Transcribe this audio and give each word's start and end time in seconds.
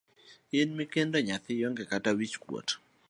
In 0.59 0.69
mikendo 0.79 1.17
nyathi, 1.27 1.51
ionge 1.57 1.83
kata 1.91 2.11
wich 2.17 2.35
kuot? 2.43 2.69